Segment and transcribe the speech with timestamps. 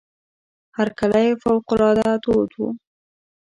[0.77, 2.67] هرکلی فوق العاده تود وو.